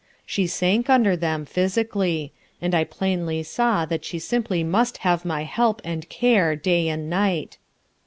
[0.25, 5.43] She sank under them, physically, and I plainly saw that she simply must have my
[5.43, 7.59] help and care day and night.